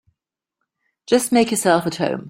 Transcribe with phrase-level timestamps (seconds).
[1.05, 2.19] Just make yourselves at home.